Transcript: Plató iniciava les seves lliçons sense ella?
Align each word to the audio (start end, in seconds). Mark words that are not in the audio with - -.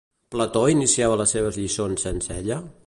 Plató 0.35 0.63
iniciava 0.75 1.19
les 1.21 1.37
seves 1.37 1.61
lliçons 1.61 2.09
sense 2.09 2.41
ella? 2.43 2.61